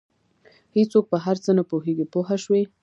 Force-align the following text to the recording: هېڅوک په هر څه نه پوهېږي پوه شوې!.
هېڅوک 0.75 1.05
په 1.11 1.17
هر 1.25 1.35
څه 1.43 1.51
نه 1.57 1.63
پوهېږي 1.69 2.05
پوه 2.13 2.29
شوې!. 2.43 2.63